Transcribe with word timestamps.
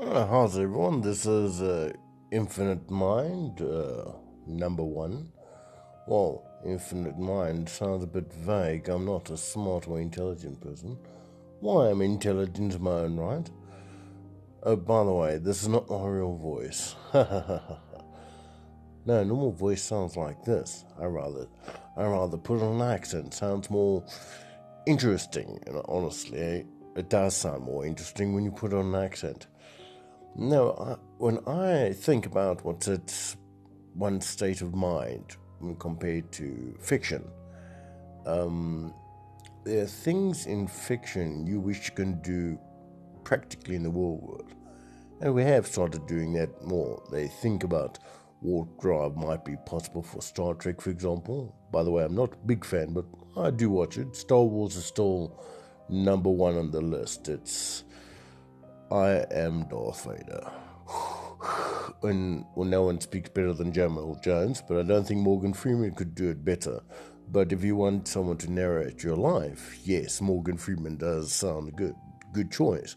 Uh, 0.00 0.24
how's 0.28 0.56
everyone? 0.56 1.00
This 1.00 1.26
is 1.26 1.60
uh, 1.60 1.92
Infinite 2.30 2.88
Mind, 2.88 3.60
uh, 3.60 4.12
number 4.46 4.84
one. 4.84 5.32
Well, 6.06 6.44
Infinite 6.64 7.18
Mind 7.18 7.68
sounds 7.68 8.04
a 8.04 8.06
bit 8.06 8.32
vague. 8.32 8.88
I'm 8.88 9.04
not 9.04 9.28
a 9.30 9.36
smart 9.36 9.88
or 9.88 9.98
intelligent 9.98 10.60
person. 10.60 10.96
Why, 11.58 11.74
well, 11.74 11.88
I'm 11.88 12.02
intelligent 12.02 12.74
in 12.76 12.80
my 12.82 12.92
own 12.92 13.16
right. 13.16 13.50
Oh, 14.62 14.76
by 14.76 15.02
the 15.02 15.10
way, 15.10 15.38
this 15.38 15.62
is 15.62 15.68
not 15.68 15.90
my 15.90 16.06
real 16.06 16.36
voice. 16.36 16.94
no, 17.12 17.64
normal 19.04 19.50
voice 19.50 19.82
sounds 19.82 20.16
like 20.16 20.44
this. 20.44 20.84
I 21.00 21.06
rather, 21.06 21.48
I 21.96 22.04
rather 22.04 22.36
put 22.36 22.62
on 22.62 22.80
an 22.80 22.88
accent. 22.88 23.34
Sounds 23.34 23.68
more 23.68 24.04
interesting. 24.86 25.58
And 25.66 25.82
honestly, 25.88 26.66
it 26.94 27.10
does 27.10 27.36
sound 27.36 27.64
more 27.64 27.84
interesting 27.84 28.32
when 28.32 28.44
you 28.44 28.52
put 28.52 28.72
on 28.72 28.94
an 28.94 29.04
accent. 29.04 29.48
No, 30.40 30.70
I, 30.78 30.94
when 31.16 31.40
I 31.48 31.92
think 31.92 32.24
about 32.24 32.64
what's 32.64 32.86
at 32.86 33.34
one 33.94 34.20
state 34.20 34.62
of 34.62 34.72
mind 34.72 35.36
compared 35.80 36.30
to 36.30 36.76
fiction, 36.78 37.24
um, 38.24 38.94
there 39.64 39.82
are 39.82 39.86
things 39.86 40.46
in 40.46 40.68
fiction 40.68 41.44
you 41.44 41.58
wish 41.58 41.88
you 41.88 41.94
can 41.96 42.22
do 42.22 42.56
practically 43.24 43.74
in 43.74 43.82
the 43.82 43.90
real 43.90 44.18
world. 44.18 44.54
And 45.20 45.34
we 45.34 45.42
have 45.42 45.66
started 45.66 46.06
doing 46.06 46.32
that 46.34 46.64
more. 46.64 47.02
They 47.10 47.26
think 47.26 47.64
about 47.64 47.98
warp 48.40 48.80
drive 48.80 49.16
might 49.16 49.44
be 49.44 49.56
possible 49.66 50.04
for 50.04 50.22
Star 50.22 50.54
Trek, 50.54 50.80
for 50.80 50.90
example. 50.90 51.52
By 51.72 51.82
the 51.82 51.90
way, 51.90 52.04
I'm 52.04 52.14
not 52.14 52.34
a 52.34 52.46
big 52.46 52.64
fan, 52.64 52.92
but 52.92 53.06
I 53.36 53.50
do 53.50 53.70
watch 53.70 53.98
it. 53.98 54.14
Star 54.14 54.44
Wars 54.44 54.76
is 54.76 54.84
still 54.84 55.44
number 55.88 56.30
one 56.30 56.56
on 56.56 56.70
the 56.70 56.80
list. 56.80 57.28
It's 57.28 57.82
I 58.90 59.26
am 59.30 59.64
Darth 59.68 60.04
Vader. 60.04 60.50
and 62.02 62.44
well, 62.54 62.68
no 62.68 62.84
one 62.84 63.00
speaks 63.00 63.28
better 63.28 63.52
than 63.52 63.72
James 63.72 63.98
Earl 63.98 64.18
Jones, 64.22 64.62
but 64.66 64.78
I 64.78 64.82
don't 64.82 65.06
think 65.06 65.20
Morgan 65.20 65.52
Freeman 65.52 65.94
could 65.94 66.14
do 66.14 66.30
it 66.30 66.44
better. 66.44 66.80
But 67.30 67.52
if 67.52 67.62
you 67.62 67.76
want 67.76 68.08
someone 68.08 68.38
to 68.38 68.50
narrate 68.50 69.02
your 69.02 69.16
life, 69.16 69.78
yes, 69.84 70.22
Morgan 70.22 70.56
Freeman 70.56 70.96
does 70.96 71.32
sound 71.32 71.68
a 71.68 71.72
good, 71.72 71.94
good 72.32 72.50
choice. 72.50 72.96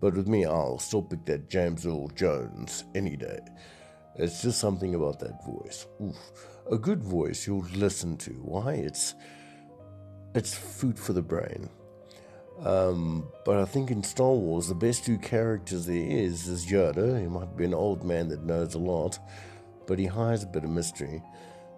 But 0.00 0.14
with 0.14 0.28
me, 0.28 0.46
I'll 0.46 0.78
still 0.78 1.02
pick 1.02 1.26
that 1.26 1.50
James 1.50 1.84
Earl 1.84 2.08
Jones 2.08 2.84
any 2.94 3.16
day. 3.16 3.40
It's 4.14 4.40
just 4.40 4.58
something 4.58 4.94
about 4.94 5.18
that 5.20 5.44
voice. 5.44 5.86
Oof. 6.02 6.16
A 6.70 6.78
good 6.78 7.02
voice 7.02 7.46
you'll 7.46 7.66
listen 7.74 8.16
to. 8.18 8.30
Why? 8.32 8.74
It's 8.74 9.14
it's 10.34 10.54
food 10.54 10.98
for 10.98 11.12
the 11.12 11.22
brain. 11.22 11.68
Um, 12.64 13.28
but 13.44 13.58
I 13.58 13.64
think 13.64 13.90
in 13.90 14.02
Star 14.02 14.32
Wars, 14.32 14.68
the 14.68 14.74
best 14.74 15.04
two 15.04 15.18
characters 15.18 15.86
there 15.86 15.96
is 15.96 16.48
is 16.48 16.66
Yoda. 16.66 17.20
He 17.20 17.26
might 17.26 17.56
be 17.56 17.64
an 17.64 17.74
old 17.74 18.04
man 18.04 18.28
that 18.28 18.44
knows 18.44 18.74
a 18.74 18.78
lot, 18.78 19.18
but 19.86 19.98
he 19.98 20.06
hides 20.06 20.42
a 20.42 20.46
bit 20.46 20.64
of 20.64 20.70
mystery. 20.70 21.22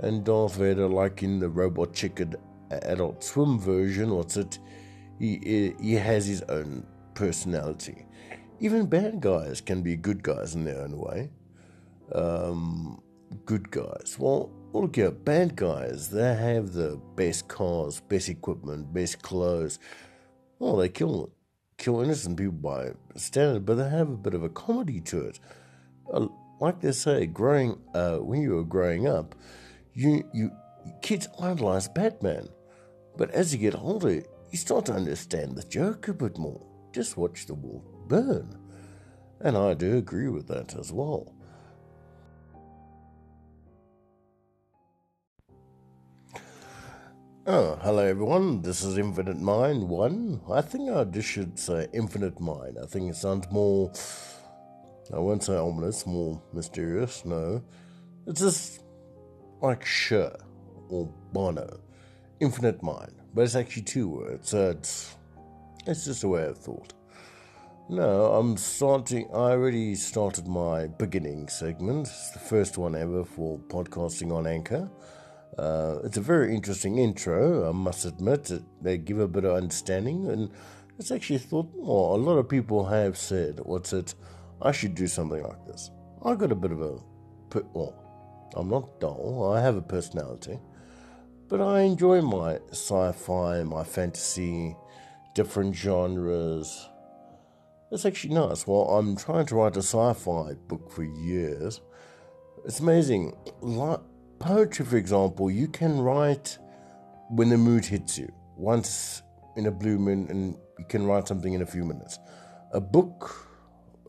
And 0.00 0.24
Darth 0.24 0.56
Vader, 0.56 0.88
like 0.88 1.22
in 1.22 1.38
the 1.38 1.48
Robot 1.48 1.94
Chicken 1.94 2.34
Adult 2.70 3.24
Swim 3.24 3.58
version, 3.58 4.10
what's 4.10 4.36
it? 4.36 4.58
He 5.18 5.72
he 5.80 5.94
has 5.94 6.26
his 6.26 6.42
own 6.42 6.86
personality. 7.14 8.06
Even 8.60 8.86
bad 8.86 9.20
guys 9.20 9.60
can 9.60 9.82
be 9.82 9.96
good 9.96 10.22
guys 10.22 10.54
in 10.54 10.64
their 10.64 10.82
own 10.82 10.98
way. 10.98 11.30
Um, 12.12 13.02
good 13.46 13.70
guys. 13.70 14.16
Well, 14.18 14.50
look 14.72 14.96
here, 14.96 15.10
bad 15.10 15.56
guys. 15.56 16.10
They 16.10 16.34
have 16.34 16.72
the 16.72 17.00
best 17.16 17.48
cars, 17.48 18.00
best 18.00 18.28
equipment, 18.28 18.92
best 18.92 19.22
clothes 19.22 19.78
well, 20.58 20.76
they 20.76 20.88
kill 20.88 21.30
kill 21.78 22.00
innocent 22.00 22.36
people 22.36 22.52
by 22.52 22.92
standard, 23.16 23.66
but 23.66 23.74
they 23.74 23.88
have 23.88 24.08
a 24.08 24.16
bit 24.16 24.34
of 24.34 24.42
a 24.42 24.48
comedy 24.48 25.00
to 25.00 25.20
it. 25.20 25.38
Uh, 26.12 26.28
like 26.60 26.80
they 26.80 26.92
say, 26.92 27.26
growing 27.26 27.78
uh, 27.94 28.16
when 28.16 28.40
you 28.40 28.54
were 28.54 28.64
growing 28.64 29.06
up, 29.06 29.34
you 29.92 30.28
you 30.32 30.50
kids 31.02 31.28
idolize 31.40 31.88
Batman, 31.88 32.48
but 33.16 33.30
as 33.30 33.52
you 33.52 33.58
get 33.58 33.74
older, 33.74 34.22
you 34.50 34.58
start 34.58 34.86
to 34.86 34.94
understand 34.94 35.56
the 35.56 35.62
joke 35.64 36.08
a 36.08 36.14
bit 36.14 36.38
more. 36.38 36.64
Just 36.92 37.16
watch 37.16 37.46
the 37.46 37.54
world 37.54 38.08
burn, 38.08 38.58
and 39.40 39.56
I 39.56 39.74
do 39.74 39.96
agree 39.96 40.28
with 40.28 40.48
that 40.48 40.74
as 40.76 40.92
well. 40.92 41.35
Oh, 47.48 47.78
hello 47.80 48.04
everyone. 48.04 48.60
This 48.60 48.82
is 48.82 48.98
Infinite 48.98 49.38
Mind 49.38 49.88
1. 49.88 50.40
I 50.50 50.60
think 50.60 50.90
I 50.90 51.04
just 51.04 51.28
should 51.28 51.56
say 51.56 51.86
Infinite 51.92 52.40
Mind. 52.40 52.76
I 52.82 52.86
think 52.86 53.08
it 53.08 53.14
sounds 53.14 53.46
more, 53.52 53.92
I 55.14 55.20
won't 55.20 55.44
say 55.44 55.54
ominous, 55.54 56.04
more 56.06 56.42
mysterious. 56.52 57.24
No. 57.24 57.62
It's 58.26 58.40
just 58.40 58.82
like 59.62 59.84
Cher 59.84 60.34
or 60.88 61.08
Bono. 61.32 61.78
Infinite 62.40 62.82
Mind. 62.82 63.14
But 63.32 63.42
it's 63.42 63.54
actually 63.54 63.84
two 63.84 64.08
words, 64.08 64.48
so 64.48 64.70
it's, 64.70 65.14
it's 65.86 66.04
just 66.04 66.24
a 66.24 66.28
way 66.28 66.46
of 66.46 66.58
thought. 66.58 66.94
No, 67.88 68.32
I'm 68.32 68.56
starting, 68.56 69.28
I 69.32 69.52
already 69.52 69.94
started 69.94 70.48
my 70.48 70.88
beginning 70.88 71.46
segment. 71.46 72.08
It's 72.08 72.30
the 72.32 72.40
first 72.40 72.76
one 72.76 72.96
ever 72.96 73.24
for 73.24 73.60
podcasting 73.68 74.32
on 74.32 74.48
Anchor. 74.48 74.90
Uh, 75.58 76.00
it's 76.04 76.18
a 76.18 76.20
very 76.20 76.54
interesting 76.54 76.98
intro, 76.98 77.68
I 77.68 77.72
must 77.72 78.04
admit. 78.04 78.50
They 78.82 78.98
give 78.98 79.18
a 79.18 79.28
bit 79.28 79.44
of 79.44 79.56
understanding, 79.56 80.28
and 80.28 80.50
it's 80.98 81.10
actually 81.10 81.38
thought, 81.38 81.70
well, 81.74 82.14
a 82.14 82.22
lot 82.22 82.36
of 82.36 82.48
people 82.48 82.84
have 82.86 83.16
said, 83.16 83.60
what's 83.64 83.92
it, 83.92 84.14
I 84.60 84.72
should 84.72 84.94
do 84.94 85.06
something 85.06 85.42
like 85.42 85.64
this. 85.66 85.90
I 86.24 86.34
got 86.34 86.52
a 86.52 86.56
bit 86.56 86.72
of 86.72 86.82
a, 86.82 86.98
well, 87.72 87.94
I'm 88.54 88.68
not 88.68 89.00
dull, 89.00 89.52
I 89.54 89.60
have 89.60 89.76
a 89.76 89.82
personality, 89.82 90.58
but 91.48 91.60
I 91.60 91.80
enjoy 91.80 92.20
my 92.20 92.58
sci 92.70 93.12
fi, 93.12 93.62
my 93.62 93.84
fantasy, 93.84 94.76
different 95.34 95.74
genres. 95.74 96.88
It's 97.92 98.04
actually 98.04 98.34
nice. 98.34 98.66
Well, 98.66 98.88
I'm 98.90 99.16
trying 99.16 99.46
to 99.46 99.54
write 99.54 99.76
a 99.76 99.82
sci 99.82 100.12
fi 100.14 100.54
book 100.66 100.90
for 100.90 101.04
years. 101.04 101.80
It's 102.64 102.80
amazing. 102.80 103.32
Like, 103.60 104.00
poetry, 104.38 104.84
for 104.84 104.96
example, 104.96 105.50
you 105.50 105.68
can 105.68 106.00
write 106.00 106.58
when 107.28 107.48
the 107.48 107.58
mood 107.58 107.84
hits 107.84 108.18
you. 108.18 108.32
Once 108.56 109.22
in 109.56 109.66
a 109.66 109.70
blue 109.70 109.98
moon, 109.98 110.26
and 110.30 110.56
you 110.78 110.84
can 110.88 111.06
write 111.06 111.28
something 111.28 111.52
in 111.52 111.62
a 111.62 111.66
few 111.66 111.84
minutes. 111.84 112.18
A 112.72 112.80
book, 112.80 113.48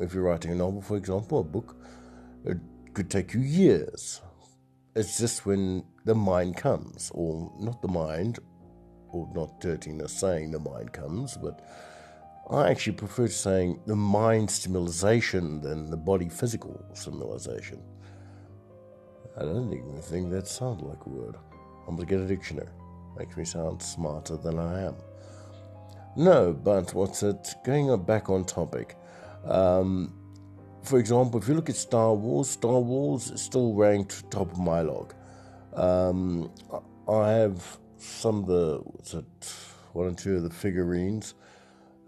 if 0.00 0.12
you're 0.14 0.24
writing 0.24 0.52
a 0.52 0.54
novel, 0.54 0.82
for 0.82 0.96
example, 0.96 1.40
a 1.40 1.44
book, 1.44 1.76
it 2.44 2.58
could 2.94 3.10
take 3.10 3.34
you 3.34 3.40
years. 3.40 4.20
It's 4.94 5.18
just 5.18 5.46
when 5.46 5.84
the 6.04 6.14
mind 6.14 6.56
comes, 6.56 7.10
or 7.14 7.52
not 7.58 7.82
the 7.82 7.88
mind, 7.88 8.38
or 9.08 9.28
not 9.34 9.60
dirtiness 9.60 10.12
saying 10.12 10.50
the 10.50 10.58
mind 10.58 10.92
comes, 10.92 11.36
but 11.36 11.60
I 12.50 12.70
actually 12.70 12.96
prefer 12.96 13.28
saying 13.28 13.80
the 13.86 13.96
mind 13.96 14.50
stimulation 14.50 15.60
than 15.60 15.90
the 15.90 15.96
body 15.96 16.28
physical 16.28 16.84
stimulation. 16.94 17.82
I 19.38 19.42
don't 19.42 19.72
even 19.72 20.00
think 20.00 20.30
that 20.30 20.48
sounds 20.48 20.82
like 20.82 21.04
a 21.04 21.08
word. 21.08 21.36
I'm 21.86 21.96
gonna 21.96 22.06
get 22.06 22.20
a 22.20 22.26
dictionary. 22.26 22.68
Makes 23.18 23.36
me 23.36 23.44
sound 23.44 23.82
smarter 23.82 24.36
than 24.36 24.58
I 24.58 24.86
am. 24.86 24.96
No, 26.16 26.52
but 26.52 26.94
what's 26.94 27.22
it? 27.22 27.54
Going 27.64 27.94
back 28.04 28.30
on 28.30 28.44
topic. 28.44 28.96
Um, 29.44 30.14
for 30.82 30.98
example, 30.98 31.40
if 31.40 31.48
you 31.48 31.54
look 31.54 31.68
at 31.68 31.76
Star 31.76 32.14
Wars, 32.14 32.48
Star 32.48 32.80
Wars 32.80 33.30
is 33.30 33.42
still 33.42 33.74
ranked 33.74 34.30
top 34.30 34.50
of 34.52 34.58
my 34.58 34.80
log. 34.80 35.14
Um, 35.74 36.50
I 37.08 37.30
have 37.32 37.78
some 37.98 38.40
of 38.40 38.46
the 38.46 38.80
what's 38.84 39.14
it, 39.14 39.54
one 39.92 40.06
or 40.06 40.12
two 40.12 40.36
of 40.36 40.42
the 40.44 40.50
figurines, 40.50 41.34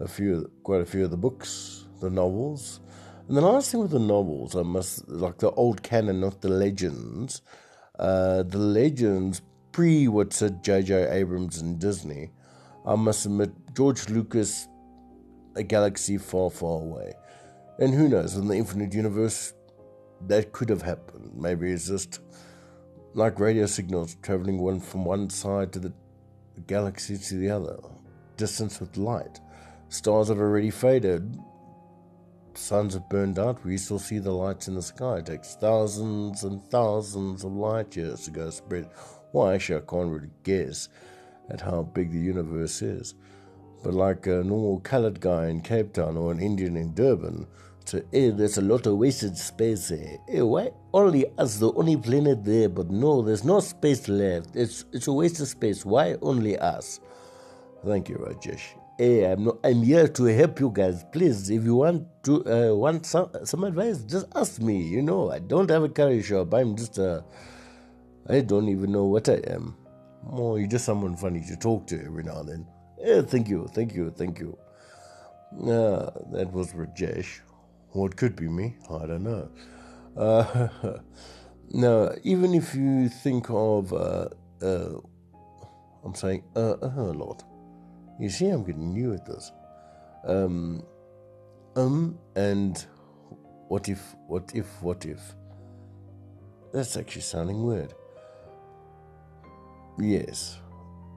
a 0.00 0.08
few, 0.08 0.50
quite 0.62 0.80
a 0.80 0.86
few 0.86 1.04
of 1.04 1.10
the 1.10 1.16
books, 1.16 1.84
the 2.00 2.08
novels. 2.08 2.80
And 3.28 3.36
the 3.36 3.42
last 3.42 3.70
thing 3.70 3.80
with 3.80 3.90
the 3.90 3.98
novels, 3.98 4.56
I 4.56 4.62
must 4.62 5.06
like 5.06 5.36
the 5.36 5.50
old 5.50 5.82
canon, 5.82 6.20
not 6.20 6.40
the 6.40 6.48
legends. 6.48 7.42
Uh, 7.98 8.42
the 8.42 8.56
legends 8.56 9.42
pre 9.70 10.08
what 10.08 10.32
said 10.32 10.64
J.J. 10.64 11.10
Abrams 11.10 11.58
and 11.58 11.78
Disney. 11.78 12.30
I 12.86 12.94
must 12.94 13.26
admit, 13.26 13.50
George 13.74 14.08
Lucas, 14.08 14.66
a 15.56 15.62
galaxy 15.62 16.16
far, 16.16 16.48
far 16.48 16.80
away. 16.80 17.12
And 17.78 17.92
who 17.92 18.08
knows, 18.08 18.34
in 18.34 18.48
the 18.48 18.54
infinite 18.54 18.94
universe, 18.94 19.52
that 20.26 20.52
could 20.52 20.70
have 20.70 20.80
happened. 20.80 21.32
Maybe 21.36 21.70
it's 21.70 21.86
just 21.86 22.20
like 23.12 23.38
radio 23.38 23.66
signals 23.66 24.16
traveling 24.22 24.58
one 24.58 24.80
from 24.80 25.04
one 25.04 25.28
side 25.28 25.70
to 25.74 25.80
the 25.80 25.92
galaxy 26.66 27.18
to 27.18 27.34
the 27.34 27.50
other, 27.50 27.76
distance 28.38 28.80
with 28.80 28.96
light. 28.96 29.38
Stars 29.90 30.28
have 30.28 30.38
already 30.38 30.70
faded, 30.70 31.38
suns 32.58 32.94
have 32.94 33.08
burned 33.08 33.38
out, 33.38 33.64
we 33.64 33.78
still 33.78 33.98
see 33.98 34.18
the 34.18 34.32
lights 34.32 34.68
in 34.68 34.74
the 34.74 34.82
sky. 34.82 35.18
It 35.18 35.26
takes 35.26 35.54
thousands 35.56 36.44
and 36.44 36.62
thousands 36.70 37.44
of 37.44 37.52
light 37.52 37.96
years 37.96 38.24
to 38.24 38.30
go 38.30 38.50
spread. 38.50 38.90
Well, 39.32 39.50
actually, 39.50 39.78
I 39.82 39.86
can't 39.86 40.10
really 40.10 40.30
guess 40.42 40.88
at 41.50 41.60
how 41.60 41.82
big 41.82 42.12
the 42.12 42.18
universe 42.18 42.82
is. 42.82 43.14
But 43.82 43.94
like 43.94 44.26
a 44.26 44.42
normal 44.42 44.80
coloured 44.80 45.20
guy 45.20 45.48
in 45.48 45.60
Cape 45.60 45.92
Town 45.92 46.16
or 46.16 46.32
an 46.32 46.40
Indian 46.40 46.76
in 46.76 46.94
Durban, 46.94 47.46
So, 47.88 48.02
hey, 48.12 48.30
there's 48.30 48.58
a 48.58 48.60
lot 48.60 48.86
of 48.86 48.98
wasted 48.98 49.38
space 49.38 49.88
there. 49.88 50.18
Hey, 50.28 50.42
why 50.42 50.72
only 50.92 51.24
us, 51.38 51.56
the 51.56 51.72
only 51.72 51.96
planet 51.96 52.44
there? 52.44 52.68
But 52.68 52.90
no, 52.90 53.22
there's 53.22 53.44
no 53.44 53.60
space 53.60 54.08
left. 54.08 54.56
It's 54.56 54.84
it's 54.92 55.06
a 55.06 55.12
waste 55.12 55.40
of 55.40 55.48
space. 55.48 55.86
Why 55.86 56.16
only 56.20 56.58
us? 56.58 57.00
Thank 57.86 58.10
you, 58.10 58.16
Rajesh. 58.16 58.76
Hey, 58.98 59.30
I'm 59.30 59.44
not, 59.44 59.58
I'm 59.62 59.82
here 59.84 60.08
to 60.08 60.24
help 60.24 60.58
you 60.58 60.70
guys. 60.74 61.04
Please, 61.12 61.50
if 61.50 61.62
you 61.62 61.76
want 61.76 62.04
to 62.24 62.44
uh, 62.44 62.74
want 62.74 63.06
some 63.06 63.30
some 63.44 63.62
advice, 63.62 63.98
just 64.02 64.26
ask 64.34 64.60
me. 64.60 64.82
You 64.82 65.02
know, 65.02 65.30
I 65.30 65.38
don't 65.38 65.70
have 65.70 65.84
a 65.84 65.88
curry 65.88 66.20
shop. 66.20 66.52
I'm 66.52 66.74
just 66.74 66.98
a. 66.98 67.24
I 68.28 68.40
don't 68.40 68.68
even 68.68 68.90
know 68.90 69.04
what 69.04 69.28
I 69.28 69.40
am. 69.46 69.76
Oh, 70.32 70.56
you're 70.56 70.66
just 70.66 70.84
someone 70.84 71.16
funny 71.16 71.44
to 71.46 71.56
talk 71.56 71.86
to 71.86 72.04
every 72.04 72.24
now 72.24 72.40
and 72.40 72.48
then. 72.48 72.66
Yeah, 72.98 73.22
thank 73.22 73.48
you, 73.48 73.68
thank 73.72 73.94
you, 73.94 74.10
thank 74.10 74.40
you. 74.40 74.58
Uh, 75.62 76.10
that 76.32 76.50
was 76.52 76.72
Rajesh. 76.72 77.40
It 77.94 78.16
could 78.16 78.34
be 78.34 78.48
me. 78.48 78.76
I 78.90 79.06
don't 79.06 79.22
know. 79.22 79.48
Uh, 80.16 80.98
now, 81.70 82.10
even 82.24 82.52
if 82.52 82.74
you 82.74 83.08
think 83.08 83.46
of, 83.48 83.92
uh, 83.92 84.28
uh, 84.60 84.98
I'm 86.04 86.14
saying 86.16 86.42
uh, 86.56 86.72
uh, 86.82 86.92
a 86.96 87.14
lot. 87.14 87.44
You 88.18 88.28
see, 88.28 88.48
I'm 88.48 88.64
getting 88.64 88.92
new 88.92 89.14
at 89.14 89.24
this. 89.26 89.52
Um, 90.24 90.82
um, 91.76 92.18
and 92.34 92.84
what 93.68 93.88
if, 93.88 94.14
what 94.26 94.50
if, 94.54 94.82
what 94.82 95.04
if? 95.06 95.20
That's 96.72 96.96
actually 96.96 97.22
sounding 97.22 97.64
weird. 97.64 97.94
Yes, 99.98 100.58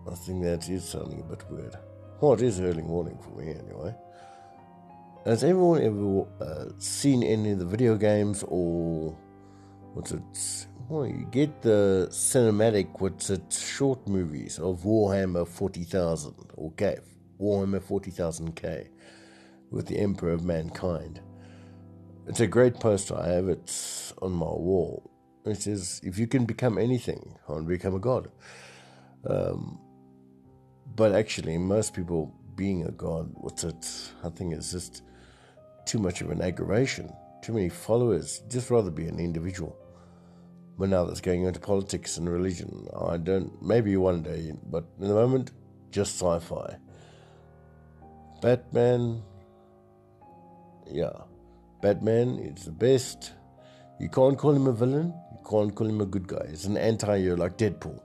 I 0.09 0.15
think 0.15 0.43
that 0.43 0.69
is 0.69 0.87
sounding 0.87 1.19
a 1.19 1.23
bit 1.23 1.43
weird. 1.49 1.75
What 2.19 2.41
is 2.41 2.59
early 2.59 2.83
morning 2.83 3.17
for 3.21 3.31
me, 3.41 3.49
anyway? 3.51 3.95
Has 5.25 5.43
everyone 5.43 5.81
ever 5.81 6.25
uh, 6.43 6.71
seen 6.77 7.23
any 7.23 7.51
of 7.51 7.59
the 7.59 7.65
video 7.65 7.95
games 7.95 8.43
or 8.47 9.15
what's 9.93 10.11
it? 10.11 10.67
Well, 10.91 11.07
you 11.07 11.25
get 11.31 11.61
the 11.61 12.09
cinematic, 12.11 12.99
what's 12.99 13.29
it, 13.29 13.53
short 13.53 14.05
movies 14.09 14.59
of 14.59 14.81
Warhammer 14.81 15.47
40,000 15.47 16.35
or 16.55 16.73
K, 16.73 16.97
Warhammer 17.39 17.79
40,000K 17.81 18.89
with 19.69 19.87
the 19.87 19.97
Emperor 19.97 20.33
of 20.33 20.43
Mankind. 20.43 21.21
It's 22.27 22.41
a 22.41 22.45
great 22.45 22.77
poster. 22.81 23.15
I 23.15 23.29
have 23.29 23.47
it 23.47 23.71
on 24.21 24.33
my 24.33 24.47
wall. 24.47 25.09
It 25.45 25.61
says, 25.61 26.01
if 26.03 26.19
you 26.19 26.27
can 26.27 26.43
become 26.43 26.77
anything, 26.77 27.37
I 27.47 27.53
want 27.53 27.63
to 27.63 27.69
become 27.69 27.95
a 27.95 27.99
god. 27.99 28.29
Um, 29.25 29.79
but 30.97 31.15
actually, 31.15 31.57
most 31.57 31.93
people 31.93 32.35
being 32.55 32.83
a 32.83 32.91
god, 32.91 33.31
what's 33.35 33.63
it? 33.63 34.11
I 34.25 34.29
think 34.29 34.53
it's 34.53 34.73
just 34.73 35.03
too 35.85 35.99
much 35.99 36.19
of 36.19 36.31
an 36.31 36.41
aggravation, 36.41 37.13
too 37.41 37.53
many 37.53 37.69
followers. 37.69 38.43
Just 38.49 38.69
rather 38.69 38.91
be 38.91 39.07
an 39.07 39.19
individual. 39.19 39.77
But 40.77 40.89
now 40.89 41.05
that's 41.05 41.21
going 41.21 41.43
into 41.43 41.59
politics 41.59 42.17
and 42.17 42.29
religion. 42.29 42.87
I 42.99 43.17
don't, 43.17 43.61
maybe 43.61 43.95
one 43.97 44.23
day, 44.23 44.53
but 44.69 44.85
in 44.99 45.07
the 45.07 45.13
moment, 45.13 45.51
just 45.91 46.15
sci 46.19 46.39
fi. 46.39 46.77
Batman, 48.41 49.21
yeah. 50.89 51.11
Batman 51.81 52.39
is 52.39 52.65
the 52.65 52.71
best. 52.71 53.33
You 53.99 54.09
can't 54.09 54.37
call 54.37 54.51
him 54.55 54.67
a 54.67 54.73
villain, 54.73 55.13
you 55.31 55.39
can't 55.47 55.75
call 55.75 55.87
him 55.87 56.01
a 56.01 56.05
good 56.05 56.27
guy. 56.27 56.47
He's 56.49 56.65
an 56.65 56.77
anti 56.77 57.19
hero 57.19 57.37
like 57.37 57.57
Deadpool. 57.57 57.99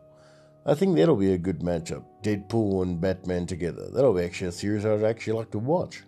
I 0.66 0.74
think 0.74 0.96
that'll 0.96 1.16
be 1.16 1.32
a 1.32 1.38
good 1.38 1.60
matchup. 1.60 2.04
Deadpool 2.22 2.82
and 2.82 3.00
Batman 3.00 3.46
together. 3.46 3.88
That'll 3.92 4.12
be 4.12 4.24
actually 4.24 4.48
a 4.48 4.52
series 4.52 4.84
I'd 4.84 5.04
actually 5.04 5.34
like 5.34 5.52
to 5.52 5.58
watch. 5.58 6.02